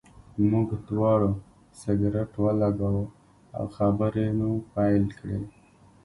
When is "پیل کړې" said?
4.73-5.39